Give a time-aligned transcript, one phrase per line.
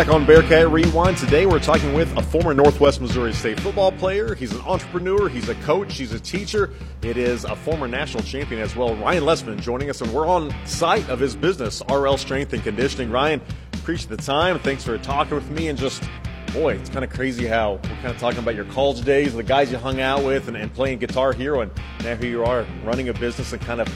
[0.00, 1.18] Back on Bearcat Rewind.
[1.18, 4.34] Today we're talking with a former Northwest Missouri State football player.
[4.34, 6.72] He's an entrepreneur, he's a coach, he's a teacher.
[7.02, 8.96] It is a former national champion as well.
[8.96, 13.10] Ryan Lessman, joining us, and we're on site of his business, RL Strength and Conditioning.
[13.10, 13.42] Ryan,
[13.74, 14.58] appreciate the time.
[14.60, 16.02] Thanks for talking with me and just
[16.54, 19.42] boy, it's kind of crazy how we're kind of talking about your college days, the
[19.42, 21.70] guys you hung out with, and, and, playing Guitar Hero, and
[22.02, 23.94] now here you are running a business and kind of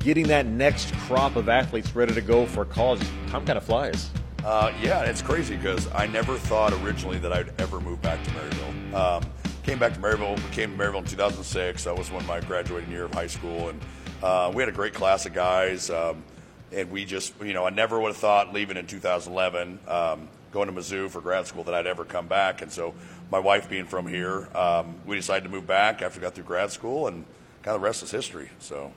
[0.00, 3.00] getting that next crop of athletes ready to go for college.
[3.28, 4.10] Time kind of flies.
[4.46, 8.30] Uh, yeah, it's crazy because I never thought originally that I'd ever move back to
[8.30, 8.94] Maryville.
[8.94, 9.24] Um,
[9.64, 11.82] came back to Maryville, came to Maryville in 2006.
[11.82, 13.80] That was when my graduating year of high school, and
[14.22, 15.90] uh, we had a great class of guys.
[15.90, 16.22] Um,
[16.70, 20.72] and we just, you know, I never would have thought leaving in 2011, um, going
[20.72, 22.62] to Mizzou for grad school, that I'd ever come back.
[22.62, 22.94] And so,
[23.32, 26.44] my wife being from here, um, we decided to move back after we got through
[26.44, 27.24] grad school, and
[27.62, 28.50] kind of the rest is history.
[28.60, 28.92] So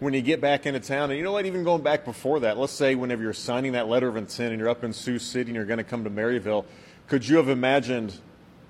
[0.00, 2.58] when you get back into town, and you know what, even going back before that,
[2.58, 5.50] let's say whenever you're signing that letter of intent and you're up in Sioux City
[5.50, 6.64] and you're going to come to Maryville,
[7.06, 8.18] could you have imagined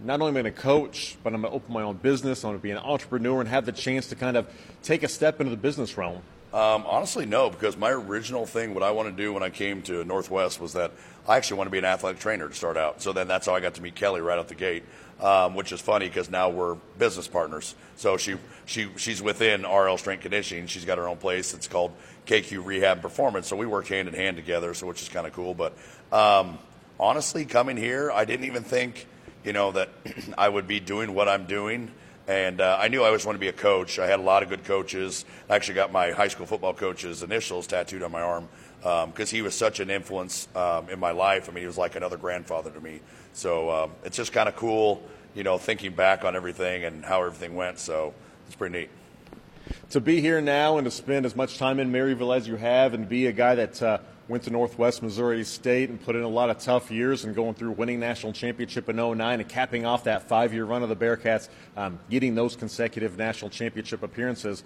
[0.01, 2.59] not only being a coach, but I'm going to open my own business, I'm going
[2.59, 4.49] to be an entrepreneur and have the chance to kind of
[4.83, 6.23] take a step into the business realm?
[6.53, 9.83] Um, honestly, no, because my original thing, what I wanted to do when I came
[9.83, 10.91] to Northwest was that
[11.29, 13.03] I actually want to be an athletic trainer to start out.
[13.03, 14.83] So then that's how I got to meet Kelly right out the gate
[15.21, 17.75] um, which is funny because now we're business partners.
[17.97, 20.67] So she she she's within RL Strength Conditioning.
[20.67, 21.55] She's got her own place.
[21.55, 21.93] It's called
[22.27, 23.47] KQ Rehab Performance.
[23.47, 24.75] So we work hand in hand together.
[24.75, 25.55] So which is kind of cool.
[25.55, 25.77] But
[26.13, 26.59] um,
[26.99, 29.07] honestly, coming here, I didn't even think
[29.45, 29.91] you know that
[30.39, 31.91] I would be doing what I'm doing.
[32.31, 33.99] And uh, I knew I always wanted to be a coach.
[33.99, 35.25] I had a lot of good coaches.
[35.49, 39.37] I actually got my high school football coach's initials tattooed on my arm because um,
[39.37, 41.49] he was such an influence um, in my life.
[41.49, 43.01] I mean, he was like another grandfather to me.
[43.33, 45.03] So um, it's just kind of cool,
[45.35, 47.81] you know, thinking back on everything and how everything went.
[47.81, 48.15] So
[48.47, 48.91] it's pretty neat.
[49.91, 52.95] To be here now and to spend as much time in Maryville as you have
[52.95, 53.99] and be a guy that uh,
[54.31, 57.55] went to Northwest Missouri State and put in a lot of tough years and going
[57.55, 60.97] through winning national championship in 09 and capping off that five year run of the
[60.97, 64.63] Bearcats, um, getting those consecutive national championship appearances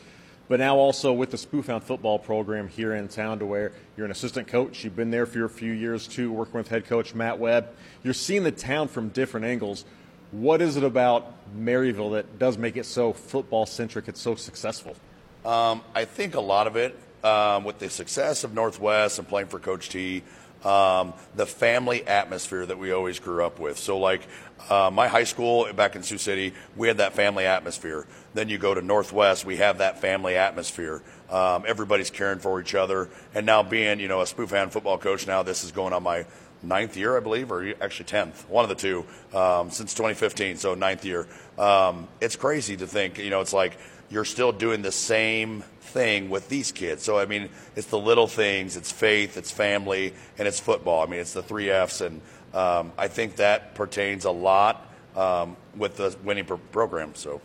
[0.49, 4.13] but now also with the Spoofhound football program here in town to where you're an
[4.13, 4.85] assistant coach.
[4.85, 7.69] You've been there for a few years too, working with head coach Matt Webb.
[8.03, 9.85] You're seeing the town from different angles.
[10.33, 14.09] What is it about Maryville that does make it so football centric?
[14.09, 14.97] It's so successful.
[15.45, 19.49] Um, I think a lot of it um, with the success of Northwest and playing
[19.49, 20.23] for Coach T
[20.65, 23.79] um, the family atmosphere that we always grew up with.
[23.79, 24.27] So, like
[24.71, 28.07] uh, my high school back in Sioux City, we had that family atmosphere.
[28.33, 31.03] Then you go to Northwest, we have that family atmosphere.
[31.31, 33.11] Um, everybody's caring for each other.
[33.35, 36.25] And now, being you know a Spoofhound football coach, now this is going on my
[36.63, 39.05] ninth year, I believe, or actually tenth, one of the two,
[39.37, 40.57] um, since 2015.
[40.57, 41.27] So ninth year.
[41.59, 43.77] Um, it's crazy to think, you know, it's like
[44.11, 47.03] you're still doing the same thing with these kids.
[47.03, 51.03] So, I mean, it's the little things, it's faith, it's family, and it's football.
[51.03, 52.01] I mean, it's the three F's.
[52.01, 52.21] And
[52.53, 57.15] um, I think that pertains a lot um, with the winning program.
[57.15, 57.41] So.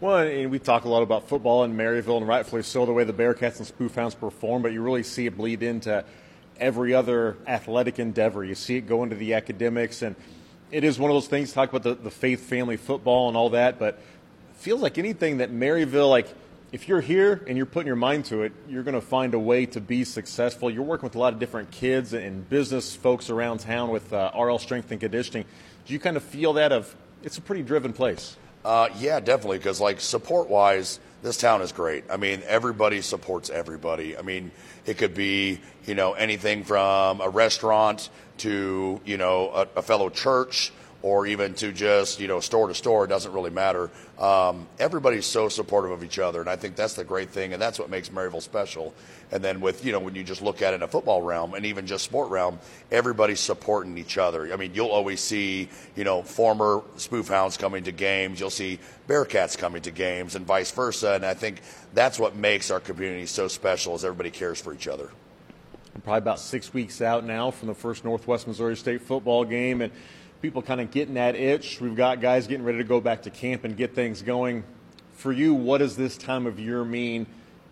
[0.00, 3.04] Well, and we talk a lot about football in Maryville, and rightfully so, the way
[3.04, 6.04] the Bearcats and Spoofhounds perform, but you really see it bleed into
[6.58, 8.44] every other athletic endeavor.
[8.44, 10.16] You see it go into the academics, and
[10.70, 13.50] it is one of those things, talk about the, the faith, family, football, and all
[13.50, 14.00] that, but
[14.64, 16.26] feels like anything that Maryville, like
[16.72, 19.38] if you're here and you're putting your mind to it, you're going to find a
[19.38, 20.70] way to be successful.
[20.70, 24.30] You're working with a lot of different kids and business folks around town with uh,
[24.34, 25.44] RL Strength and Conditioning.
[25.84, 28.38] Do you kind of feel that of it's a pretty driven place?
[28.64, 29.58] Uh, yeah, definitely.
[29.58, 32.04] Because like support wise, this town is great.
[32.10, 34.16] I mean, everybody supports everybody.
[34.16, 34.50] I mean,
[34.86, 38.08] it could be you know anything from a restaurant
[38.38, 40.72] to you know a, a fellow church
[41.04, 43.04] or even to just you know store to store.
[43.04, 43.90] It doesn't really matter.
[44.18, 47.60] Um, everybody's so supportive of each other, and I think that's the great thing, and
[47.60, 48.94] that's what makes Maryville special.
[49.30, 51.52] And then with you know when you just look at it in a football realm
[51.52, 52.58] and even just sport realm,
[52.90, 54.50] everybody's supporting each other.
[54.50, 58.40] I mean, you'll always see you know former spoof hounds coming to games.
[58.40, 61.12] You'll see Bearcats coming to games, and vice versa.
[61.12, 61.60] And I think
[61.92, 65.10] that's what makes our community so special, is everybody cares for each other.
[66.02, 69.92] probably about six weeks out now from the first Northwest Missouri State football game, and
[70.44, 71.80] people kind of getting that itch.
[71.80, 74.62] We've got guys getting ready to go back to camp and get things going.
[75.14, 77.26] For you, what does this time of year mean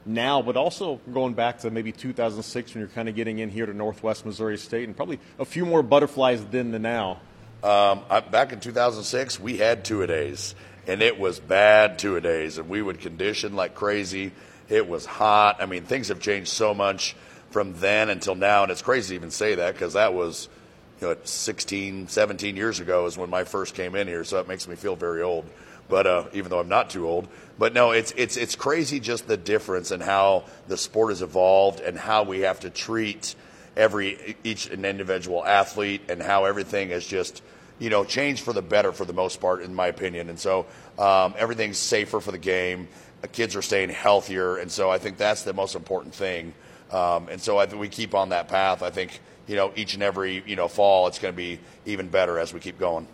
[0.06, 3.66] now, but also going back to maybe 2006 when you're kind of getting in here
[3.66, 7.20] to Northwest Missouri State and probably a few more butterflies then than now?
[7.62, 10.54] Um, I, back in 2006, we had two a days,
[10.86, 14.32] and it was bad two a days, and we would condition like crazy.
[14.70, 15.58] It was hot.
[15.60, 17.16] I mean, things have changed so much
[17.50, 20.48] from then until now, and it's crazy to even say that because that was–
[21.02, 24.46] you know, 16, 17 years ago is when my first came in here, so it
[24.46, 25.44] makes me feel very old.
[25.88, 27.26] But uh, even though I'm not too old,
[27.58, 31.80] but no, it's it's it's crazy just the difference in how the sport has evolved
[31.80, 33.34] and how we have to treat,
[33.76, 37.42] every each an individual athlete and how everything has just
[37.80, 40.30] you know changed for the better for the most part, in my opinion.
[40.30, 40.66] And so
[40.98, 42.86] um, everything's safer for the game.
[43.32, 46.54] Kids are staying healthier, and so I think that's the most important thing.
[46.92, 48.82] Um, and so I think we keep on that path.
[48.82, 52.08] I think you know each and every you know fall it's going to be even
[52.08, 53.06] better as we keep going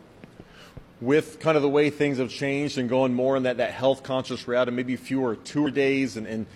[1.01, 4.03] with kind of the way things have changed and going more in that, that health
[4.03, 6.47] conscious route and maybe fewer tour days and, and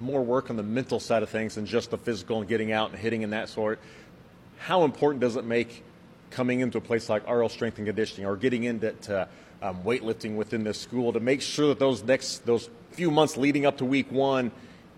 [0.00, 2.90] more work on the mental side of things than just the physical and getting out
[2.90, 3.78] and hitting and that sort.
[4.58, 5.84] How important does it make
[6.30, 9.28] coming into a place like RL Strength and Conditioning or getting into
[9.62, 13.66] um, weightlifting within this school to make sure that those next those few months leading
[13.66, 14.50] up to week one,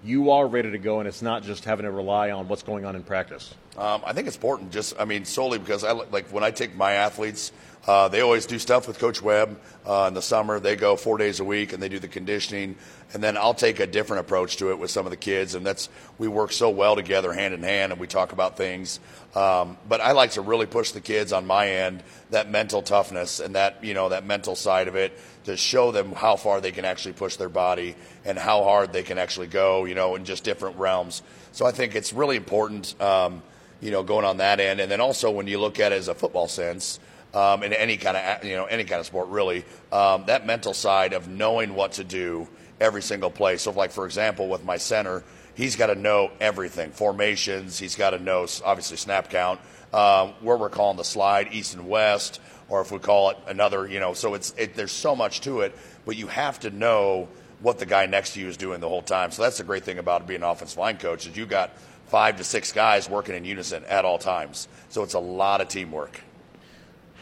[0.04, 2.84] you are ready to go and it's not just having to rely on what's going
[2.84, 3.54] on in practice.
[3.76, 6.76] Um, I think it's important, just I mean, solely because I like when I take
[6.76, 7.52] my athletes
[7.86, 10.60] uh, they always do stuff with Coach Webb uh, in the summer.
[10.60, 12.76] They go four days a week and they do the conditioning.
[13.12, 15.56] And then I'll take a different approach to it with some of the kids.
[15.56, 19.00] And that's, we work so well together hand in hand and we talk about things.
[19.34, 23.40] Um, but I like to really push the kids on my end, that mental toughness
[23.40, 26.70] and that, you know, that mental side of it to show them how far they
[26.70, 30.24] can actually push their body and how hard they can actually go, you know, in
[30.24, 31.22] just different realms.
[31.50, 33.42] So I think it's really important, um,
[33.80, 34.78] you know, going on that end.
[34.78, 37.00] And then also when you look at it as a football sense,
[37.34, 40.74] um, in any kind of you know any kind of sport really um, that mental
[40.74, 42.48] side of knowing what to do
[42.80, 43.56] every single play.
[43.56, 45.22] So like for example with my center
[45.54, 46.90] he's got to know everything.
[46.90, 49.60] Formations he's got to know obviously snap count
[49.92, 53.86] um, where we're calling the slide east and west or if we call it another
[53.86, 57.28] you know so it's it, there's so much to it but you have to know
[57.60, 59.30] what the guy next to you is doing the whole time.
[59.30, 61.76] So that's the great thing about being an offensive line coach is you got
[62.08, 64.66] five to six guys working in unison at all times.
[64.88, 66.20] So it's a lot of teamwork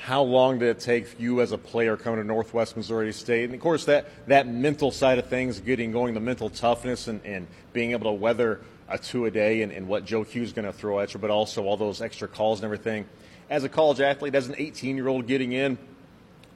[0.00, 3.44] how long did it take you as a player coming to Northwest Missouri State?
[3.44, 7.20] And of course, that, that mental side of things, getting going, the mental toughness and,
[7.22, 10.64] and being able to weather a two a day and, and what Joe Q's going
[10.64, 13.04] to throw at you, but also all those extra calls and everything.
[13.50, 15.76] As a college athlete, as an 18 year old getting in,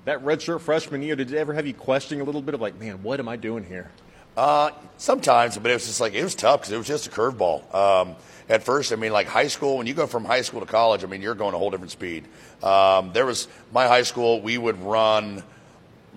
[0.07, 2.81] that redshirt freshman year, did it ever have you questioning a little bit of like,
[2.81, 3.91] man, what am I doing here?
[4.39, 7.11] Uh, sometimes, but it was just like, it was tough because it was just a
[7.11, 7.75] curveball.
[7.75, 8.17] Um,
[8.49, 8.93] at first.
[8.93, 11.23] I mean, like high school, when you go from high school to college, I mean,
[11.23, 12.25] you're going a whole different speed.
[12.63, 15.43] Um, there was my high school, we would run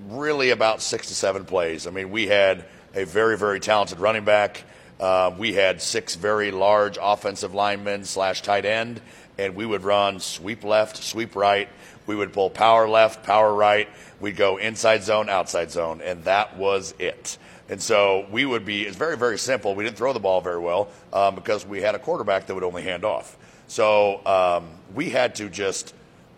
[0.10, 1.88] really about six to seven plays.
[1.88, 4.64] I mean, we had a very, very talented running back.
[5.00, 9.00] Uh, we had six very large offensive linemen slash tight end,
[9.38, 11.70] and we would run sweep left, sweep right.
[12.08, 13.88] We would pull power left, power right.
[14.20, 17.38] We'd go inside zone, outside zone, and that was it.
[17.70, 19.76] And so we would be, it's very, very simple.
[19.76, 22.64] We didn't throw the ball very well um, because we had a quarterback that would
[22.64, 23.38] only hand off.
[23.68, 25.94] So um, we had to just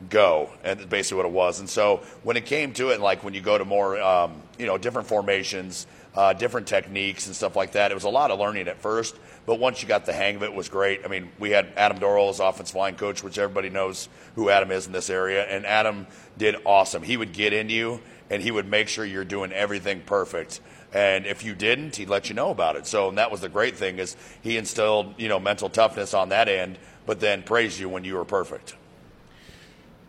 [0.09, 1.59] go, and that's basically what it was.
[1.59, 4.65] And so when it came to it, like when you go to more, um, you
[4.65, 5.85] know, different formations,
[6.15, 9.15] uh, different techniques and stuff like that, it was a lot of learning at first.
[9.45, 11.01] But once you got the hang of it, it was great.
[11.05, 14.71] I mean, we had Adam Dorrel as offensive line coach, which everybody knows who Adam
[14.71, 17.03] is in this area, and Adam did awesome.
[17.03, 17.99] He would get in you,
[18.29, 20.61] and he would make sure you're doing everything perfect.
[20.93, 22.87] And if you didn't, he'd let you know about it.
[22.87, 26.49] So that was the great thing is he instilled, you know, mental toughness on that
[26.49, 28.75] end, but then praised you when you were perfect.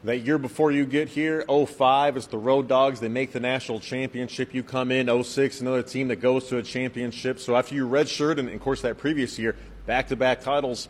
[0.03, 3.01] That year before you get here, 05, it's the Road Dogs.
[3.01, 4.55] They make the national championship.
[4.55, 7.39] You come in 06, another team that goes to a championship.
[7.39, 10.89] So after you redshirt, and of course that previous year, back-to-back titles,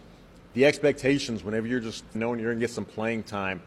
[0.54, 3.62] the expectations whenever you're just knowing you're going to get some playing time,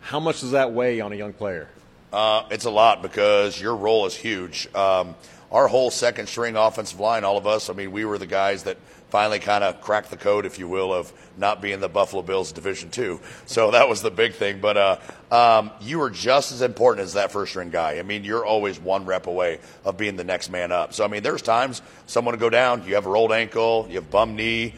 [0.00, 1.68] how much does that weigh on a young player?
[2.12, 4.72] Uh, it's a lot because your role is huge.
[4.74, 5.14] Um,
[5.50, 8.64] our whole second string offensive line, all of us, I mean, we were the guys
[8.64, 8.76] that
[9.08, 12.52] finally kind of cracked the code, if you will, of not being the Buffalo Bills
[12.52, 13.20] Division Two.
[13.46, 14.60] So that was the big thing.
[14.60, 14.98] But uh,
[15.30, 17.98] um, you were just as important as that first string guy.
[17.98, 20.92] I mean, you're always one rep away of being the next man up.
[20.92, 23.96] So I mean, there's times someone to go down, you have a rolled ankle, you
[23.96, 24.74] have bum knee,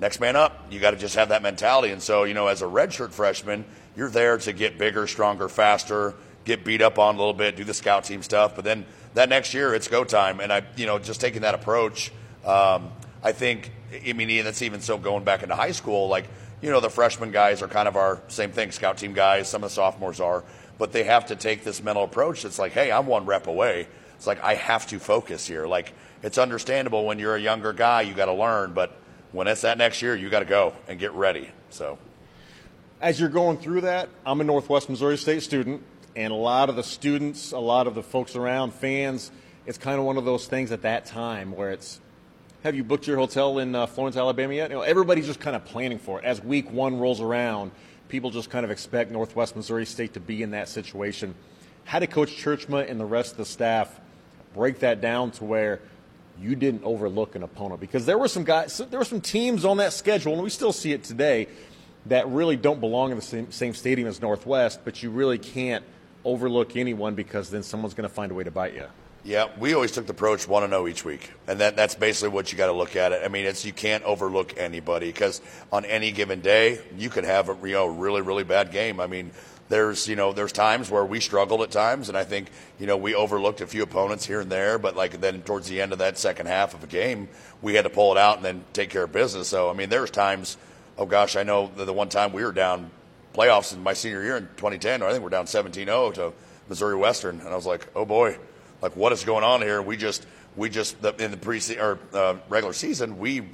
[0.00, 0.66] next man up.
[0.70, 1.92] You got to just have that mentality.
[1.92, 3.64] And so you know, as a redshirt freshman,
[3.96, 6.14] you're there to get bigger, stronger, faster,
[6.44, 9.28] get beat up on a little bit, do the scout team stuff, but then that
[9.28, 10.40] next year it's go time.
[10.40, 12.10] And I, you know, just taking that approach,
[12.44, 12.90] um,
[13.22, 13.70] I think.
[14.06, 16.08] I mean, that's even so going back into high school.
[16.08, 16.26] Like,
[16.62, 19.48] you know, the freshman guys are kind of our same thing, scout team guys.
[19.48, 20.44] Some of the sophomores are,
[20.78, 22.44] but they have to take this mental approach.
[22.46, 23.86] It's like, hey, I'm one rep away.
[24.16, 25.66] It's like I have to focus here.
[25.66, 25.92] Like,
[26.22, 28.96] it's understandable when you're a younger guy, you got to learn, but
[29.32, 31.50] when it's that next year, you got to go and get ready.
[31.70, 31.98] So.
[33.00, 35.82] As you're going through that, I'm a Northwest Missouri State student
[36.14, 39.30] and a lot of the students, a lot of the folks around, fans,
[39.66, 42.00] it's kind of one of those things at that time where it's,
[42.64, 44.70] have you booked your hotel in uh, Florence, Alabama yet?
[44.70, 46.24] You know, everybody's just kind of planning for it.
[46.24, 47.70] As week one rolls around,
[48.08, 51.34] people just kind of expect Northwest Missouri State to be in that situation.
[51.84, 54.00] How did Coach Tjeerdsma and the rest of the staff
[54.54, 55.80] break that down to where
[56.40, 59.78] you didn't overlook an opponent because there were some guys, there were some teams on
[59.78, 61.48] that schedule, and we still see it today
[62.06, 65.84] that really don't belong in the same, same stadium as Northwest, but you really can't
[66.24, 68.86] overlook anyone because then someone's going to find a way to bite you.
[69.24, 71.94] Yeah, we always took the approach one to oh zero each week, and that that's
[71.94, 73.22] basically what you got to look at it.
[73.24, 77.48] I mean, it's you can't overlook anybody because on any given day you could have
[77.48, 78.98] a you know really really bad game.
[78.98, 79.30] I mean,
[79.68, 82.50] there's you know there's times where we struggled at times, and I think
[82.80, 85.80] you know we overlooked a few opponents here and there, but like then towards the
[85.80, 87.28] end of that second half of a game,
[87.60, 89.46] we had to pull it out and then take care of business.
[89.46, 90.56] So I mean, there's times.
[90.98, 92.90] Oh gosh, I know the one time we were down
[93.34, 96.32] playoffs in my senior year in 2010, I think we're down 17-0 to
[96.68, 98.38] Missouri Western, and I was like, oh boy
[98.82, 99.80] like what is going on here?
[99.80, 103.44] We just we just in the pre or uh, regular season we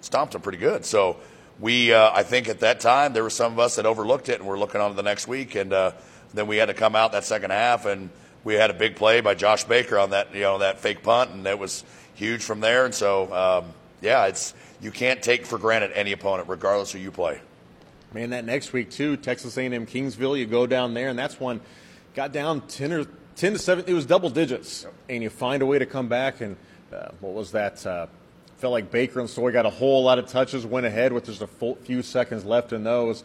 [0.00, 0.86] stomped them pretty good.
[0.86, 1.16] So
[1.58, 4.38] we uh, I think at that time there were some of us that overlooked it
[4.38, 5.92] and we're looking on to the next week, and uh,
[6.32, 8.08] then we had to come out that second half and
[8.44, 11.32] we had a big play by Josh Baker on that you know that fake punt
[11.32, 12.86] and it was huge from there.
[12.86, 17.10] And so um, yeah, it's you can't take for granted any opponent regardless who you
[17.10, 17.40] play.
[18.12, 21.60] Man, that next week too, Texas A&M Kingsville, you go down there and that's one
[22.14, 23.06] got down ten or
[23.38, 24.82] 10 to 7, it was double digits.
[24.82, 24.94] Yep.
[25.08, 26.40] And you find a way to come back.
[26.40, 26.56] And
[26.92, 27.86] uh, what was that?
[27.86, 28.08] Uh,
[28.56, 31.40] felt like Baker and Story got a whole lot of touches, went ahead with just
[31.40, 33.22] a full, few seconds left in those.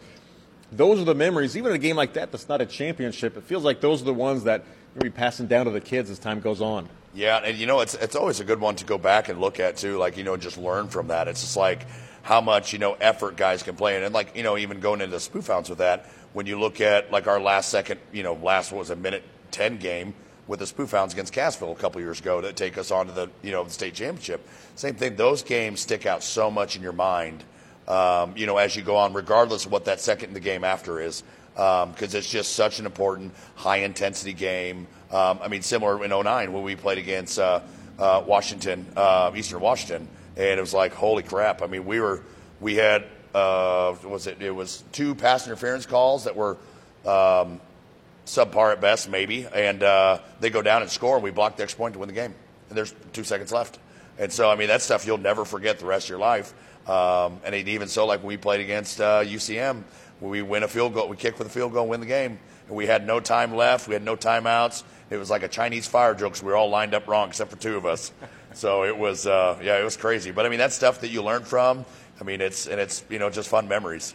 [0.70, 1.56] Those are the memories.
[1.56, 3.36] Even in a game like that, that's not a championship.
[3.36, 4.64] It feels like those are the ones that
[4.94, 6.88] you'll be passing down to the kids as time goes on.
[7.12, 9.60] Yeah, and you know, it's it's always a good one to go back and look
[9.60, 9.98] at too.
[9.98, 11.28] Like you know, just learn from that.
[11.28, 11.86] It's just like
[12.24, 14.02] how much you know effort guys can play, in.
[14.02, 16.06] and like you know, even going into Spoofhounds with that.
[16.32, 19.76] When you look at like our last second, you know, last was a minute 10
[19.78, 20.14] game
[20.48, 23.12] with the Spoof Hounds against Cassville a couple years ago to take us on to
[23.12, 24.46] the you know the state championship.
[24.74, 25.16] Same thing.
[25.16, 27.44] Those games stick out so much in your mind,
[27.86, 30.64] um, you know, as you go on, regardless of what that second in the game
[30.64, 31.22] after is,
[31.54, 34.86] because um, it's just such an important high intensity game.
[35.12, 37.60] Um, I mean, similar in 09 when we played against uh,
[37.98, 41.62] uh, Washington, uh, Eastern Washington, and it was like, holy crap!
[41.62, 42.22] I mean, we were
[42.60, 44.40] we had uh, was it?
[44.40, 46.56] It was two pass interference calls that were
[47.04, 47.60] um,
[48.26, 51.62] subpar at best, maybe, and uh, they go down and score, and we block the
[51.62, 52.34] extra point to win the game.
[52.68, 53.78] And there's two seconds left.
[54.18, 56.54] And so, I mean, that stuff you'll never forget the rest of your life.
[56.88, 59.82] Um, and even so, like we played against uh, UCM,
[60.20, 62.38] we win a field goal, we kick for the field goal and win the game.
[62.68, 63.88] And we had no time left.
[63.88, 64.84] We had no timeouts.
[65.10, 67.50] It was like a Chinese fire drill because we were all lined up wrong except
[67.50, 68.12] for two of us.
[68.54, 70.30] So it was, uh, yeah, it was crazy.
[70.30, 71.84] But I mean, that's stuff that you learn from.
[72.20, 74.14] I mean, it's and it's you know just fun memories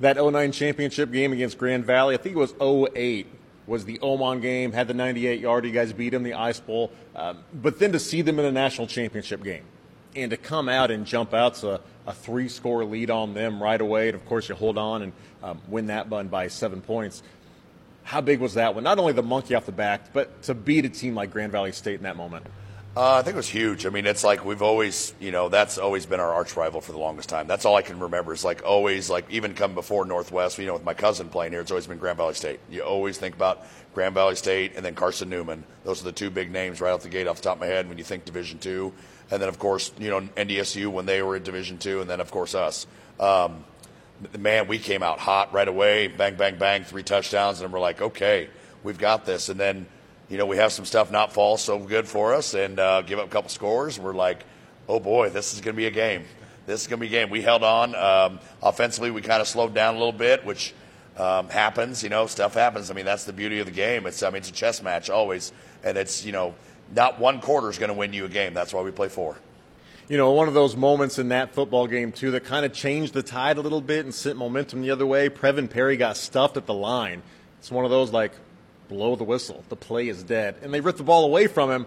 [0.00, 2.14] that 09 championship game against Grand Valley.
[2.14, 3.26] I think it was 08
[3.66, 5.64] was the Oman game, had the 98 yard.
[5.64, 6.90] You guys beat them, the Ice Bowl.
[7.14, 9.64] Um, but then to see them in a national championship game
[10.16, 13.80] and to come out and jump out to a three score lead on them right
[13.80, 14.08] away.
[14.08, 17.22] And of course, you hold on and um, win that one by seven points.
[18.04, 18.84] How big was that one?
[18.84, 21.72] Not only the monkey off the back, but to beat a team like Grand Valley
[21.72, 22.46] State in that moment.
[22.96, 23.86] Uh, I think it was huge.
[23.86, 26.90] I mean, it's like we've always, you know, that's always been our arch rival for
[26.90, 27.46] the longest time.
[27.46, 28.32] That's all I can remember.
[28.32, 31.60] Is like always, like even come before Northwest, you know, with my cousin playing here,
[31.60, 32.58] it's always been Grand Valley State.
[32.68, 33.64] You always think about
[33.94, 35.62] Grand Valley State and then Carson Newman.
[35.84, 37.66] Those are the two big names right off the gate, off the top of my
[37.66, 38.92] head, when you think Division two.
[39.30, 42.20] And then, of course, you know, NDSU when they were in Division two, and then,
[42.20, 42.86] of course, us.
[43.20, 43.64] Um,
[44.36, 48.00] man, we came out hot right away, bang, bang, bang, three touchdowns, and we're like,
[48.00, 48.48] okay,
[48.82, 49.48] we've got this.
[49.48, 49.86] And then
[50.28, 53.18] you know, we have some stuff not fall so good for us and uh, give
[53.18, 53.98] up a couple scores.
[53.98, 54.44] We're like,
[54.88, 56.24] oh boy, this is going to be a game.
[56.66, 57.30] This is going to be a game.
[57.30, 57.94] We held on.
[57.94, 60.74] Um, offensively, we kind of slowed down a little bit, which
[61.16, 62.02] um, happens.
[62.02, 62.90] You know, stuff happens.
[62.90, 64.06] I mean, that's the beauty of the game.
[64.06, 66.54] It's, I mean, it's a chess match always, and it's you know,
[66.94, 68.52] not one quarter is going to win you a game.
[68.52, 69.38] That's why we play four.
[70.10, 73.12] You know, one of those moments in that football game too that kind of changed
[73.12, 75.28] the tide a little bit and sent momentum the other way.
[75.28, 77.22] Previn Perry got stuffed at the line.
[77.58, 78.32] It's one of those like,
[78.88, 79.64] blow the whistle.
[79.68, 80.56] The play is dead.
[80.62, 81.86] And they ripped the ball away from him.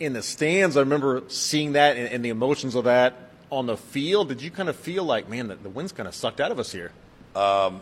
[0.00, 3.14] In the stands, I remember seeing that and, and the emotions of that
[3.50, 4.28] on the field.
[4.28, 6.58] Did you kind of feel like, man, the, the wind's kind of sucked out of
[6.58, 6.90] us here?
[7.36, 7.80] Um,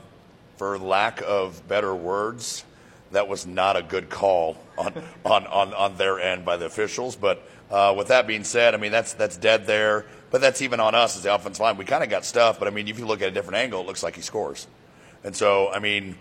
[0.56, 2.64] for lack of better words,
[3.12, 4.92] that was not a good call on,
[5.24, 7.16] on, on, on their end by the officials.
[7.16, 10.04] But uh, with that being said, I mean, that's, that's dead there.
[10.30, 11.76] But that's even on us as the offensive line.
[11.76, 13.80] We kind of got stuff, but I mean, if you look at a different angle,
[13.80, 14.68] it looks like he scores.
[15.24, 16.16] And so, I mean,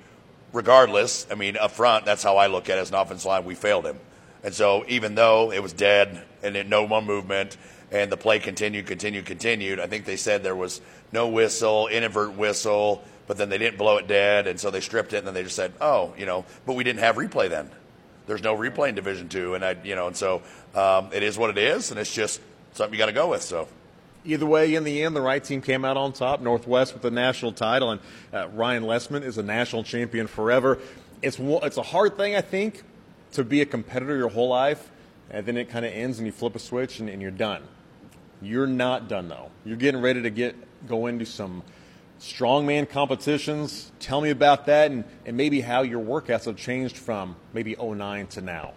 [0.53, 3.45] regardless, I mean, up front, that's how I look at it as an offensive line.
[3.45, 3.99] We failed him.
[4.43, 7.57] And so even though it was dead and it, no more movement
[7.91, 12.37] and the play continued, continued, continued, I think they said there was no whistle, inadvertent
[12.37, 14.47] whistle, but then they didn't blow it dead.
[14.47, 16.83] And so they stripped it and then they just said, oh, you know, but we
[16.83, 17.69] didn't have replay then.
[18.27, 19.55] There's no replay in Division Two.
[19.55, 20.43] And I, you know, and so
[20.75, 21.91] um, it is what it is.
[21.91, 22.39] And it's just
[22.73, 23.41] something you got to go with.
[23.41, 23.67] So
[24.33, 26.41] either way, in the end, the right team came out on top.
[26.41, 28.01] Northwest with the national title, and
[28.33, 30.79] uh, Ryan Lessman is a national champion forever.
[31.21, 32.83] It's it's a hard thing, I think,
[33.33, 34.89] to be a competitor your whole life
[35.31, 37.63] and then it kind of ends and you flip a switch and, and you're done.
[38.41, 39.51] You're not done though.
[39.65, 40.55] You're getting ready to get
[40.87, 41.63] go into some
[42.19, 43.91] strongman competitions.
[43.99, 48.27] Tell me about that and, and maybe how your workouts have changed from maybe 09
[48.27, 48.73] to now.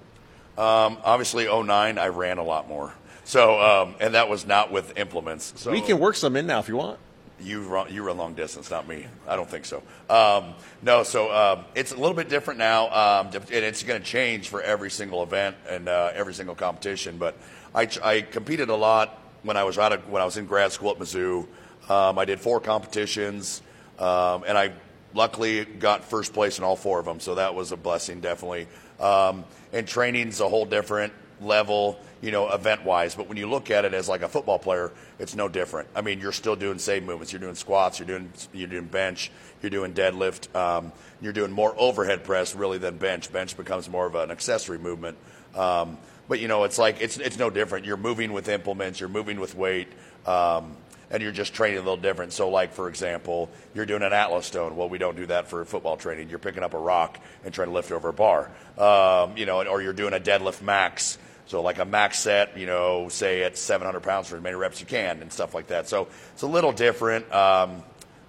[0.59, 2.93] Um, obviously, 09, I ran a lot more.
[3.25, 5.53] So, um, and that was not with implements.
[5.57, 6.99] So we can work some in now if you want.
[7.41, 9.07] You run, you run long distance, not me.
[9.27, 9.83] I don't think so.
[10.09, 14.07] Um, no, so um, it's a little bit different now, um, and it's going to
[14.07, 17.19] change for every single event and uh, every single competition.
[17.19, 17.37] But
[17.75, 20.71] I, I, competed a lot when I was out of, when I was in grad
[20.71, 21.49] school at Mizzou.
[21.89, 23.61] Um, I did four competitions,
[23.99, 24.73] um, and I
[25.15, 27.19] luckily got first place in all four of them.
[27.19, 28.69] So that was a blessing, definitely.
[29.01, 33.15] Um, and training's a whole different level you know, event wise.
[33.15, 35.89] But when you look at it as like a football player, it's no different.
[35.95, 37.33] I mean, you're still doing same movements.
[37.33, 37.99] You're doing squats.
[37.99, 39.31] You're doing you're doing bench.
[39.61, 40.55] You're doing deadlift.
[40.57, 43.31] Um, you're doing more overhead press really than bench.
[43.31, 45.19] Bench becomes more of an accessory movement.
[45.55, 45.99] Um,
[46.29, 47.85] but you know, it's like it's it's no different.
[47.85, 49.01] You're moving with implements.
[49.01, 49.89] You're moving with weight.
[50.25, 50.77] Um,
[51.11, 52.33] and you're just training a little different.
[52.33, 54.77] So, like for example, you're doing an Atlas stone.
[54.77, 56.31] Well, we don't do that for football training.
[56.31, 59.63] You're picking up a rock and trying to lift over a bar, um, you know,
[59.63, 61.19] or you're doing a deadlift max.
[61.47, 64.81] So like a max set, you know, say at 700 pounds for as many reps
[64.81, 65.89] you can and stuff like that.
[65.89, 67.33] So it's a little different.
[67.33, 67.83] Um,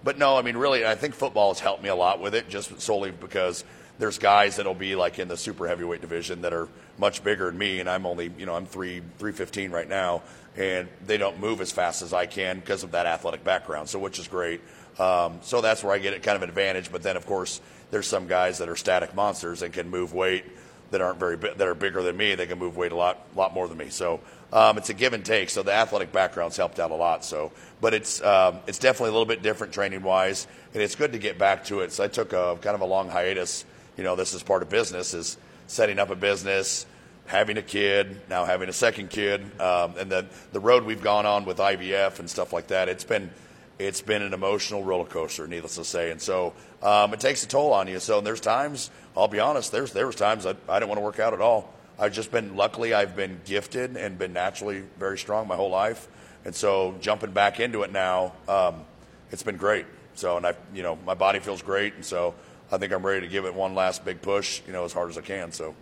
[0.04, 2.50] but no, I mean, really, I think football has helped me a lot with it,
[2.50, 3.64] just solely because
[4.00, 6.68] there's guys that'll be like in the super heavyweight division that are
[6.98, 10.24] much bigger than me, and I'm only, you know, I'm three 315 right now,
[10.58, 13.88] and they don't move as fast as I can because of that athletic background.
[13.90, 14.62] So which is great.
[15.00, 16.92] Um, so that's where I get it kind of an advantage.
[16.92, 20.46] But then, of course, there's some guys that are static monsters and can move weight
[20.94, 22.36] that aren't very that are bigger than me.
[22.36, 23.90] They can move weight a lot lot more than me.
[23.90, 24.20] So
[24.54, 25.50] um, it's a give and take.
[25.50, 27.26] So the athletic background's helped out a lot.
[27.26, 31.12] So, but it's um, it's definitely a little bit different training wise, and it's good
[31.14, 31.92] to get back to it.
[31.92, 33.66] So I took a kind of a long hiatus.
[33.98, 36.86] You know, this is part of business is setting up a business,
[37.26, 41.26] having a kid, now having a second kid, um, and the the road we've gone
[41.26, 42.88] on with IVF and stuff like that.
[42.88, 43.32] It's been
[43.80, 47.48] it's been an emotional roller coaster, needless to say, and so um, it takes a
[47.48, 48.00] toll on you.
[48.00, 51.04] So there's times, I'll be honest, there's there was times I, I didn't want to
[51.04, 51.74] work out at all.
[51.98, 56.08] I've just been luckily I've been gifted and been naturally very strong my whole life,
[56.46, 58.86] and so jumping back into it now, um,
[59.32, 59.86] it's been great.
[60.16, 62.36] So and I, you know, my body feels great, and so
[62.72, 65.10] I think I'm ready to give it one last big push, you know, as hard
[65.10, 65.52] as I can.
[65.52, 65.76] So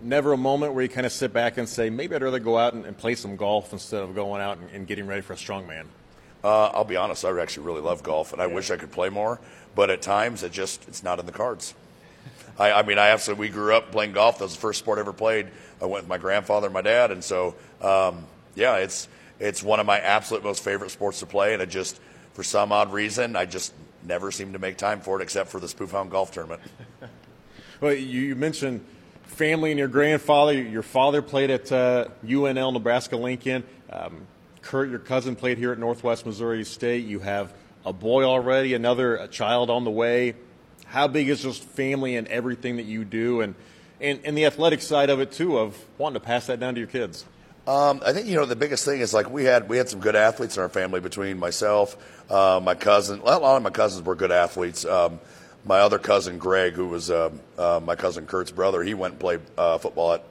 [0.00, 2.58] never a moment where you kind of sit back and say, maybe I'd rather go
[2.58, 5.32] out and, and play some golf instead of going out and, and getting ready for
[5.32, 5.86] a strongman?
[6.44, 8.54] Uh, I'll be honest, I actually really love golf, and I yeah.
[8.54, 9.40] wish I could play more.
[9.74, 11.74] But at times, it just it's not in the cards.
[12.58, 14.38] I, I mean, I absolutely we grew up playing golf.
[14.38, 15.48] That was the first sport I ever played.
[15.80, 19.08] I went with my grandfather and my dad, and so um, yeah, it's
[19.40, 21.52] it's one of my absolute most favorite sports to play.
[21.52, 22.00] And it just
[22.34, 23.72] for some odd reason, I just
[24.04, 26.60] never seem to make time for it, except for the Spoof Hound Golf Tournament.
[27.80, 28.84] well, you mentioned
[29.24, 30.54] family and your grandfather.
[30.54, 33.64] Your father played at uh, UNL Nebraska Lincoln.
[33.90, 34.26] Um,
[34.62, 37.04] Kurt, your cousin, played here at Northwest Missouri State.
[37.04, 37.52] You have
[37.84, 40.34] a boy already, another child on the way.
[40.86, 43.54] How big is just family and everything that you do, and,
[44.00, 46.80] and, and the athletic side of it too, of wanting to pass that down to
[46.80, 47.24] your kids?
[47.66, 50.00] Um, I think you know the biggest thing is like we had we had some
[50.00, 51.96] good athletes in our family between myself,
[52.28, 53.20] uh, my cousin.
[53.20, 54.84] A lot of my cousins were good athletes.
[54.84, 55.20] Um,
[55.64, 59.20] my other cousin Greg, who was uh, uh, my cousin Kurt's brother, he went and
[59.20, 60.24] played uh, football at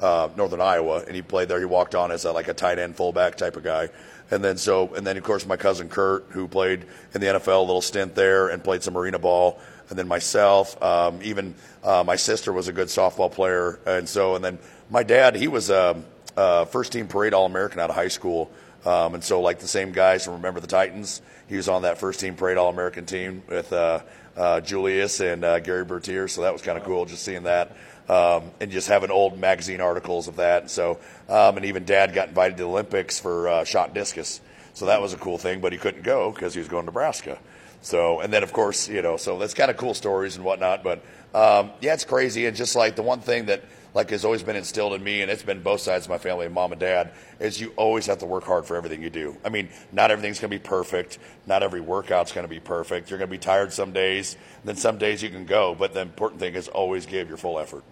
[0.00, 1.58] uh, Northern Iowa, and he played there.
[1.58, 3.88] He walked on as a, like a tight end fullback type of guy.
[4.30, 7.58] And then so, and then of course my cousin Kurt, who played in the NFL
[7.58, 9.60] a little stint there and played some arena ball.
[9.90, 14.34] And then myself, um, even uh, my sister was a good softball player, and so,
[14.34, 14.58] and then
[14.90, 16.02] my dad, he was a,
[16.38, 18.50] a first team parade All American out of high school.
[18.86, 21.98] Um, and so, like the same guys from Remember the Titans, he was on that
[21.98, 24.00] first team parade All American team with uh,
[24.36, 26.28] uh, Julius and uh, Gerry Bertier.
[26.28, 27.76] So that was kind of cool just seeing that
[28.08, 30.70] um, and just having old magazine articles of that.
[30.70, 34.40] So, um, and even Dad got invited to the Olympics for uh, shot discus,
[34.74, 35.60] so that was a cool thing.
[35.60, 37.38] But he couldn't go because he was going to Nebraska.
[37.82, 40.82] So, and then of course, you know, so that's kind of cool stories and whatnot.
[40.82, 42.46] But um, yeah, it's crazy.
[42.46, 43.62] And just like the one thing that
[43.94, 46.48] like has always been instilled in me, and it's been both sides of my family,
[46.48, 49.36] mom and dad, is you always have to work hard for everything you do.
[49.44, 51.18] I mean, not everything's going to be perfect.
[51.46, 53.08] Not every workout's going to be perfect.
[53.08, 54.36] You're going to be tired some days.
[54.64, 55.76] Then some days you can go.
[55.76, 57.84] But the important thing is always give your full effort.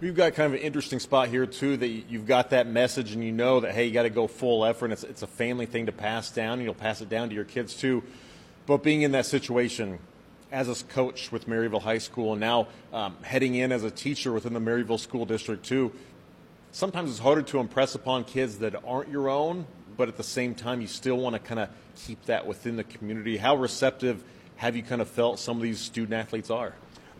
[0.00, 3.24] We've got kind of an interesting spot here too that you've got that message and
[3.24, 4.86] you know that hey you got to go full effort.
[4.86, 6.54] And it's it's a family thing to pass down.
[6.54, 8.02] And you'll pass it down to your kids too.
[8.66, 9.98] But being in that situation
[10.56, 14.32] as a coach with Maryville High School and now um, heading in as a teacher
[14.32, 15.92] within the Maryville School District too,
[16.72, 19.66] sometimes it's harder to impress upon kids that aren't your own.
[19.98, 22.84] But at the same time, you still want to kind of keep that within the
[22.84, 23.36] community.
[23.36, 24.24] How receptive
[24.56, 26.74] have you kind of felt some of these student athletes are?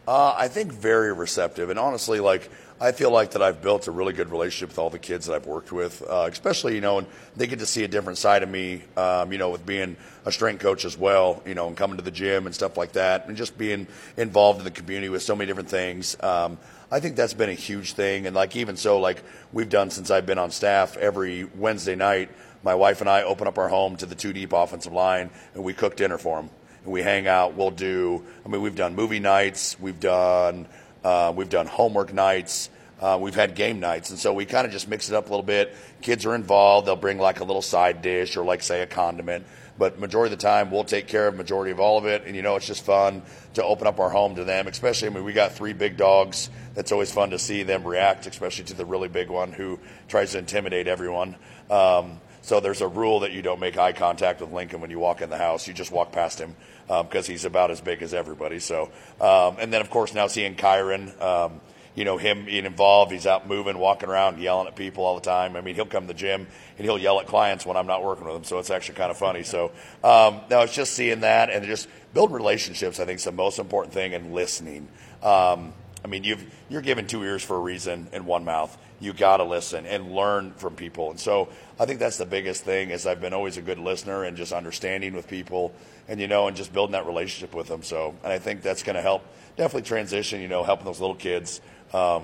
[0.07, 2.49] Uh, I think very receptive, and honestly, like
[2.81, 5.35] I feel like that I've built a really good relationship with all the kids that
[5.35, 8.45] I've worked with, uh, especially you know, and they get to see a different side
[8.45, 11.77] of me, um, you know, with being a strength coach as well, you know, and
[11.77, 15.09] coming to the gym and stuff like that, and just being involved in the community
[15.09, 16.17] with so many different things.
[16.23, 16.57] Um,
[16.89, 20.13] I think that's been a huge thing, and like even so, like we've done since
[20.13, 22.31] I've been on staff every Wednesday night.
[22.63, 25.65] My wife and I open up our home to the two deep offensive line, and
[25.65, 26.51] we cook dinner for them
[26.87, 27.55] and we hang out.
[27.55, 28.25] We'll do.
[28.45, 29.79] I mean, we've done movie nights.
[29.79, 30.67] We've done.
[31.05, 32.71] Uh, we've done homework nights.
[33.01, 35.29] Uh, we've had game nights, and so we kind of just mix it up a
[35.29, 35.77] little bit.
[36.01, 39.45] Kids are involved; they'll bring like a little side dish or like say a condiment.
[39.79, 42.35] But majority of the time, we'll take care of majority of all of it, and
[42.35, 43.23] you know it's just fun
[43.55, 44.67] to open up our home to them.
[44.67, 46.49] Especially, I mean, we got three big dogs.
[46.75, 50.33] That's always fun to see them react, especially to the really big one who tries
[50.33, 51.37] to intimidate everyone.
[51.69, 55.01] Um, so there's a rule that you don't make eye contact with Lincoln when you
[55.01, 55.67] walk in the house.
[55.67, 56.55] You just walk past him
[56.87, 58.59] because um, he's about as big as everybody.
[58.59, 61.61] So, um, and then of course now seeing Kyron, um,
[61.95, 63.11] you know him being involved.
[63.11, 65.57] He's out moving, walking around, yelling at people all the time.
[65.57, 66.47] I mean, he'll come to the gym
[66.77, 68.45] and he'll yell at clients when I'm not working with him.
[68.45, 69.43] So it's actually kind of funny.
[69.43, 69.73] So
[70.05, 73.01] um, no, it's just seeing that and just build relationships.
[73.01, 74.89] I think is the most important thing, and listening.
[75.23, 75.73] Um,
[76.07, 79.39] I mean, you've you're given two ears for a reason and one mouth you got
[79.39, 81.11] to listen and learn from people.
[81.11, 84.25] And so I think that's the biggest thing is I've been always a good listener
[84.25, 85.75] and just understanding with people
[86.09, 87.83] and, you know, and just building that relationship with them.
[87.83, 89.23] So, and I think that's going to help
[89.57, 91.61] definitely transition, you know, helping those little kids.
[91.93, 92.23] Um,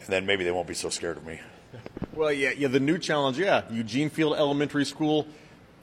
[0.00, 1.40] and then maybe they won't be so scared of me.
[2.12, 5.26] Well, yeah, yeah, the new challenge, yeah, Eugene Field Elementary School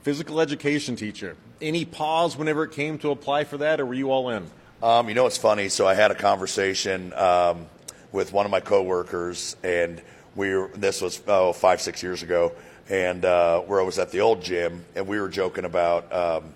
[0.03, 1.35] physical education teacher.
[1.61, 4.49] Any pause whenever it came to apply for that, or were you all in?
[4.83, 5.69] Um, you know, it's funny.
[5.69, 7.67] So I had a conversation um,
[8.11, 10.01] with one of my coworkers, and
[10.35, 12.51] we were, this was oh five six years ago,
[12.89, 16.11] and uh, where I was at the old gym, and we were joking about.
[16.11, 16.55] Um,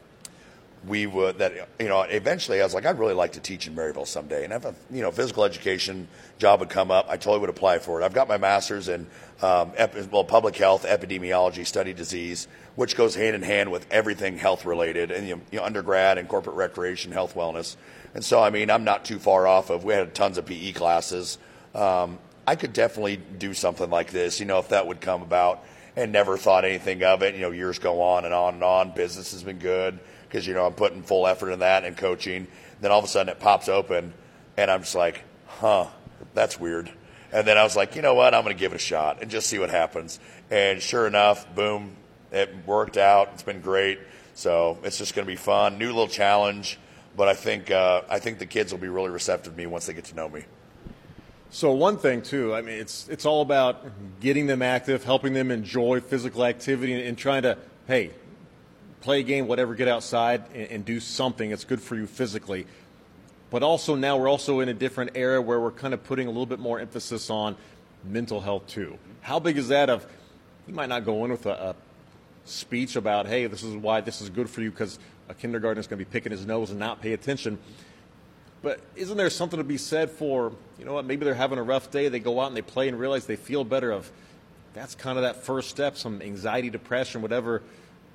[0.87, 3.75] we would that you know eventually I was like I'd really like to teach in
[3.75, 6.07] Maryville someday and if a you know physical education
[6.37, 9.07] job would come up I totally would apply for it I've got my master's in
[9.41, 9.71] um,
[10.11, 15.11] well public health epidemiology study disease which goes hand in hand with everything health related
[15.11, 17.75] and you know, undergrad and corporate recreation health wellness
[18.13, 20.71] and so I mean I'm not too far off of we had tons of PE
[20.71, 21.37] classes
[21.75, 25.63] um, I could definitely do something like this, you know, if that would come about
[25.95, 27.35] and never thought anything of it.
[27.35, 28.91] You know, years go on and on and on.
[28.91, 32.47] Business has been good because, you know, I'm putting full effort in that and coaching.
[32.81, 34.13] Then all of a sudden it pops open
[34.57, 35.87] and I'm just like, huh,
[36.33, 36.91] that's weird.
[37.35, 38.33] And then I was like, you know what?
[38.33, 40.21] I'm going to give it a shot and just see what happens.
[40.49, 41.97] And sure enough, boom,
[42.31, 43.31] it worked out.
[43.33, 43.99] It's been great.
[44.35, 45.77] So it's just going to be fun.
[45.77, 46.79] New little challenge.
[47.17, 49.85] But I think, uh, I think the kids will be really receptive to me once
[49.85, 50.45] they get to know me.
[51.49, 53.85] So one thing too, I mean, it's it's all about
[54.21, 58.11] getting them active, helping them enjoy physical activity, and, and trying to hey,
[59.01, 62.65] play a game, whatever, get outside and, and, do something that's good for you physically.
[63.49, 66.29] But also now we're also in a different era where we're kind of putting a
[66.29, 67.55] little bit more emphasis on
[68.03, 68.97] mental health too.
[69.21, 69.89] How big is that?
[69.89, 70.05] Of
[70.67, 71.75] you might not go in with a, a
[72.45, 75.87] speech about hey, this is why this is good for you because a kindergarten is
[75.87, 77.57] going to be picking his nose and not pay attention
[78.65, 81.63] but isn't there something to be said for, you know what, maybe they're having a
[81.63, 84.11] rough day, they go out and they play and realize they feel better of
[84.73, 87.61] that's kind of that first step, some anxiety, depression, whatever.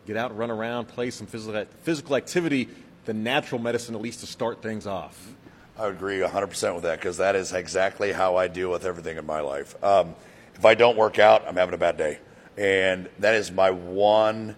[0.08, 2.68] Get out and run around, play some physical physical activity,
[3.10, 5.34] the natural medicine at least to start things off.
[5.76, 9.16] I would agree 100% with that because that is exactly how I deal with everything
[9.16, 9.74] in my life.
[9.82, 10.14] Um,
[10.54, 12.20] if I don't work out, I'm having a bad day.
[12.56, 14.54] And that is my one,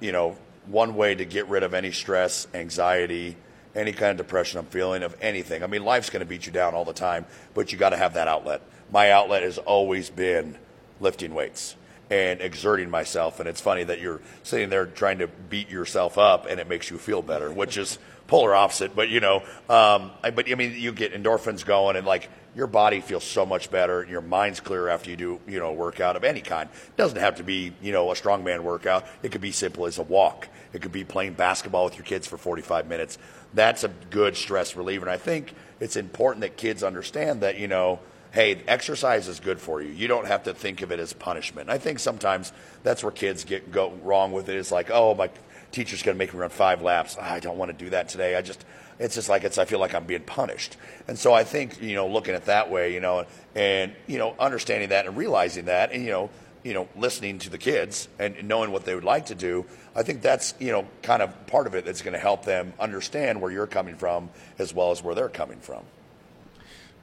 [0.00, 3.36] you know, one way to get rid of any stress, anxiety,
[3.76, 5.62] any kind of depression I'm feeling, of anything.
[5.62, 7.96] I mean, life's going to beat you down all the time, but you got to
[7.96, 8.60] have that outlet.
[8.90, 10.58] My outlet has always been
[10.98, 11.76] lifting weights
[12.12, 13.40] and exerting myself.
[13.40, 16.90] And it's funny that you're sitting there trying to beat yourself up and it makes
[16.90, 18.94] you feel better, which is polar opposite.
[18.94, 19.36] But, you know,
[19.70, 23.46] um, I, but I mean, you get endorphins going and like your body feels so
[23.46, 26.42] much better and your mind's clear after you do, you know, a workout of any
[26.42, 26.68] kind.
[26.70, 29.06] It doesn't have to be, you know, a strongman workout.
[29.22, 30.48] It could be simple as a walk.
[30.74, 33.16] It could be playing basketball with your kids for 45 minutes
[33.54, 35.04] that's a good stress reliever.
[35.04, 38.00] And I think it's important that kids understand that, you know,
[38.32, 39.90] hey, exercise is good for you.
[39.90, 41.68] You don't have to think of it as punishment.
[41.70, 44.56] I think sometimes that's where kids get go wrong with it.
[44.56, 45.30] It's like, oh, my
[45.70, 47.16] teacher's going to make me run five laps.
[47.18, 48.34] I don't want to do that today.
[48.34, 48.64] I just,
[48.98, 49.58] it's just like it's.
[49.58, 50.76] I feel like I'm being punished.
[51.08, 54.34] And so I think you know, looking at that way, you know, and you know,
[54.38, 56.30] understanding that and realizing that, and you know,
[56.62, 60.02] you know, listening to the kids and knowing what they would like to do, I
[60.02, 63.40] think that's, you know, kind of part of it that's going to help them understand
[63.40, 65.82] where you're coming from as well as where they're coming from.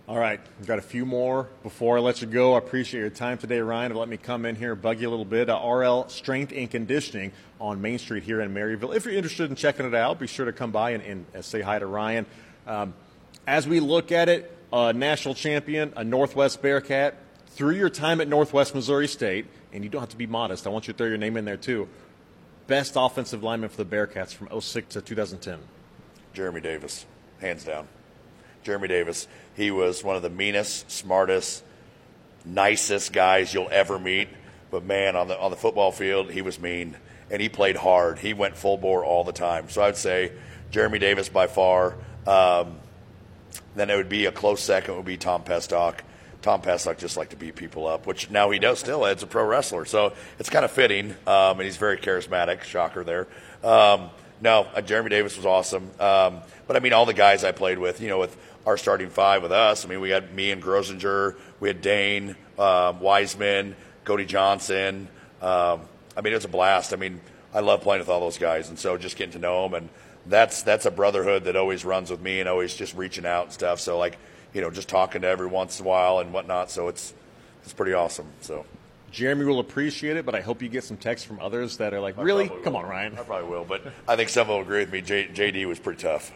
[0.10, 2.56] All right, we've got a few more before I let you go.
[2.56, 3.94] I appreciate your time today, Ryan.
[3.94, 5.52] Let me come in here and bug you a little bit.
[5.52, 8.96] Uh, RL Strength and Conditioning on Main Street here in Maryville.
[8.96, 11.62] If you're interested in checking it out, be sure to come by and, and say
[11.62, 12.26] hi to Ryan.
[12.66, 12.96] Um,
[13.46, 17.14] As we look at it, a national champion, a Northwest Bearcat,
[17.50, 20.72] through your time at Northwest Missouri State, and you don't have to be modest, I
[20.72, 21.88] want you to throw your name in there too.
[22.66, 25.60] Best offensive lineman for the Bearcats from 06 to 2010.
[26.34, 27.06] Jeremy Davis,
[27.40, 27.88] hands down.
[28.70, 29.28] Jeremy Davis.
[29.56, 31.64] He was one of the meanest, smartest,
[32.46, 34.30] nicest guys you'll ever meet.
[34.70, 36.96] But man, on the on the football field, he was mean
[37.32, 38.20] and he played hard.
[38.20, 39.70] He went full bore all the time.
[39.70, 40.34] So I'd say
[40.70, 41.96] Jeremy Davis by far.
[42.28, 42.76] Um,
[43.76, 46.04] then it would be a close second would be Tom Pestock.
[46.44, 49.28] Tom Pestock just liked to beat people up, which now he does still as a
[49.28, 49.86] pro wrestler.
[49.86, 52.62] So it's kind of fitting, um, and he's very charismatic.
[52.62, 53.28] Shocker there.
[53.64, 55.90] Um, no, uh, Jeremy Davis was awesome.
[56.00, 59.10] Um, but I mean, all the guys I played with, you know, with our starting
[59.10, 59.86] five with us.
[59.86, 65.08] I mean, we had me and Grosinger, we had Dane, um, Wiseman, Cody Johnson.
[65.42, 65.82] Um,
[66.16, 66.94] I mean, it was a blast.
[66.94, 67.22] I mean,
[67.54, 69.90] I love playing with all those guys, and so just getting to know them, and
[70.26, 73.54] that's that's a brotherhood that always runs with me, and always just reaching out and
[73.54, 73.80] stuff.
[73.80, 74.18] So like,
[74.54, 76.70] you know, just talking to every once in a while and whatnot.
[76.70, 77.14] So it's
[77.64, 78.28] it's pretty awesome.
[78.42, 78.66] So.
[79.12, 82.00] Jeremy will appreciate it, but I hope you get some texts from others that are
[82.00, 82.48] like, "Really?
[82.48, 82.82] Come will.
[82.82, 85.02] on, Ryan." I probably will, but I think some will agree with me.
[85.02, 86.32] J- JD was pretty tough.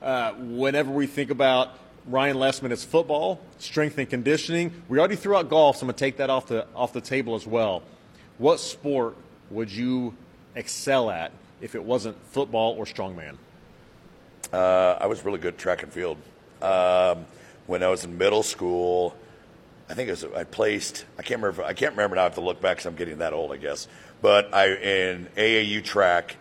[0.00, 4.72] Uh, whenever we think about Ryan Lessman, it's football, strength and conditioning.
[4.88, 7.00] We already threw out golf, so I'm going to take that off the off the
[7.00, 7.82] table as well.
[8.38, 9.16] What sport
[9.50, 10.14] would you
[10.54, 13.36] excel at if it wasn't football or strongman?
[14.52, 16.16] Uh, I was really good at track and field.
[16.62, 17.26] Um,
[17.66, 19.14] when I was in middle school,
[19.90, 21.04] I think it was I placed.
[21.18, 21.64] I can't remember.
[21.64, 22.22] I can't remember now.
[22.22, 23.88] I have to look back because I'm getting that old, I guess.
[24.22, 26.36] But I in AAU track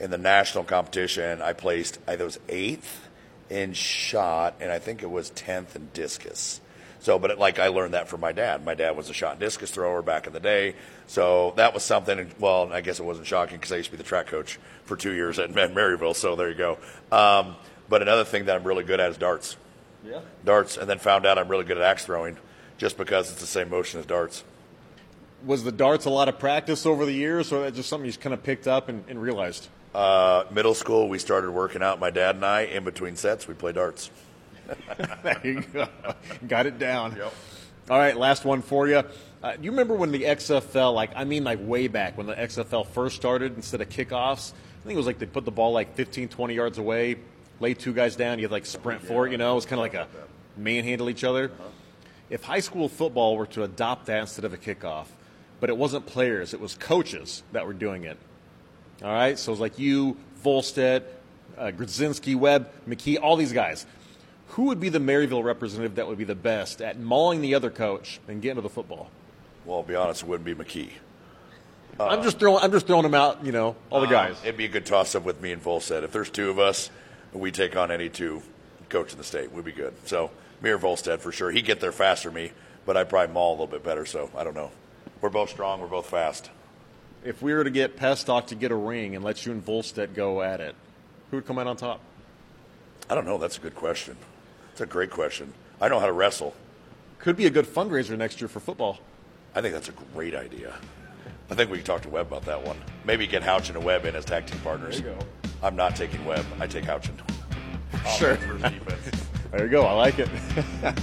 [0.00, 1.98] in the national competition, I placed.
[2.08, 3.08] I was eighth
[3.50, 6.60] in shot, and I think it was tenth in discus.
[7.00, 8.64] So, but it, like I learned that from my dad.
[8.64, 10.74] My dad was a shot and discus thrower back in the day.
[11.06, 12.30] So that was something.
[12.38, 14.96] Well, I guess it wasn't shocking because I used to be the track coach for
[14.96, 16.16] two years at, at Maryville.
[16.16, 16.78] So there you go.
[17.12, 17.56] Um,
[17.88, 19.56] but another thing that I'm really good at is darts.
[20.04, 20.20] Yeah.
[20.44, 22.38] Darts, and then found out I'm really good at axe throwing,
[22.78, 24.44] just because it's the same motion as darts.
[25.44, 28.12] Was the darts a lot of practice over the years, or that just something you
[28.12, 29.68] just kind of picked up and, and realized?
[29.94, 31.98] Uh, middle school, we started working out.
[31.98, 34.10] My dad and I, in between sets, we play darts.
[35.22, 35.88] there you go.
[36.46, 37.16] Got it down.
[37.16, 37.32] Yep.
[37.90, 39.02] All right, last one for you.
[39.42, 42.34] Uh, do you remember when the XFL, like I mean, like way back when the
[42.34, 45.72] XFL first started, instead of kickoffs, I think it was like they put the ball
[45.72, 47.16] like 15, 20 yards away,
[47.58, 49.32] lay two guys down, you had like sprint yeah, for it.
[49.32, 50.06] You know, it was kind of like a
[50.56, 51.46] manhandle each other.
[51.46, 51.68] Uh-huh.
[52.28, 55.06] If high school football were to adopt that instead of a kickoff,
[55.58, 58.18] but it wasn't players, it was coaches that were doing it.
[59.02, 61.04] All right, so it's like you, Volstead,
[61.56, 63.86] uh, Grudzinski, Webb, McKee, all these guys
[64.48, 67.70] who would be the Maryville representative that would be the best at mauling the other
[67.70, 69.10] coach and getting to the football?
[69.64, 70.90] Well, I'll be honest, it wouldn't be McKee.
[71.98, 72.62] Uh, I'm just throwing.
[72.62, 73.44] I'm just throwing them out.
[73.44, 74.40] You know, all the uh, guys.
[74.42, 76.02] It'd be a good toss-up with me and Volstead.
[76.02, 76.90] If there's two of us,
[77.32, 78.42] we take on any two
[78.88, 79.52] coach in the state.
[79.52, 79.92] We'd be good.
[80.06, 80.30] So
[80.62, 81.50] me or Volstead for sure.
[81.50, 82.52] He'd get there faster than me,
[82.86, 84.06] but I'd probably maul a little bit better.
[84.06, 84.70] So I don't know.
[85.20, 85.80] We're both strong.
[85.80, 86.50] We're both fast.
[87.24, 90.14] If we were to get Pestock to get a ring and let you and Volstead
[90.14, 90.74] go at it,
[91.30, 92.00] who would come out on top?
[93.08, 93.38] I don't know.
[93.38, 94.16] That's a good question.
[94.72, 95.52] It's a great question.
[95.80, 96.54] I know how to wrestle.
[97.18, 98.98] Could be a good fundraiser next year for football.
[99.54, 100.74] I think that's a great idea.
[101.50, 102.78] I think we can talk to Webb about that one.
[103.04, 105.00] Maybe get Houchin and Webb in as tag team partners.
[105.00, 105.26] There you go.
[105.62, 106.46] I'm not taking Webb.
[106.60, 107.14] I take Houchin.
[108.16, 108.36] Sure.
[109.50, 109.84] there you go.
[109.84, 110.28] I like it.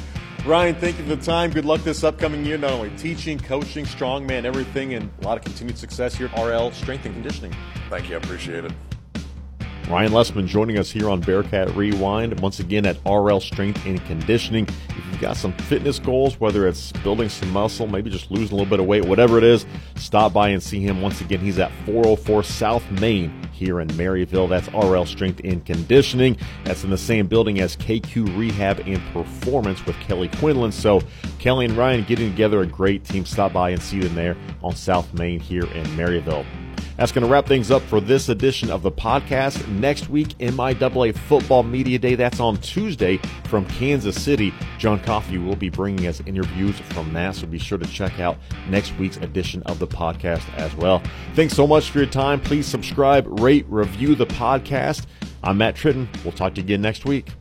[0.47, 1.51] Ryan, thank you for the time.
[1.51, 5.43] Good luck this upcoming year, not only teaching, coaching, strongman, everything, and a lot of
[5.43, 7.53] continued success here at RL Strength and Conditioning.
[7.89, 8.15] Thank you.
[8.15, 8.71] I appreciate it.
[9.89, 14.67] Ryan Lessman joining us here on Bearcat Rewind, once again at RL Strength and Conditioning.
[14.89, 18.59] If you've got some fitness goals, whether it's building some muscle, maybe just losing a
[18.59, 21.01] little bit of weight, whatever it is, stop by and see him.
[21.01, 24.49] Once again, he's at 404 South Main here in Maryville.
[24.49, 26.35] That's RL Strength and Conditioning.
[26.65, 30.73] That's in the same building as KQ Rehab and Performance with Kelly Quinlan.
[30.73, 31.01] So,
[31.39, 33.25] Kelly and Ryan getting together a great team.
[33.25, 36.45] Stop by and see them there on South Main here in Maryville.
[36.97, 39.67] That's going to wrap things up for this edition of the podcast.
[39.67, 42.15] Next week, MIAA Football Media Day.
[42.15, 44.53] That's on Tuesday from Kansas City.
[44.79, 48.37] John Coffey will be bringing us interviews from so be sure to check out
[48.69, 51.01] next week's edition of the podcast as well.
[51.35, 52.39] Thanks so much for your time.
[52.41, 55.05] Please subscribe, rate, review the podcast.
[55.43, 56.07] I'm Matt Tritton.
[56.23, 57.31] We'll talk to you again next week.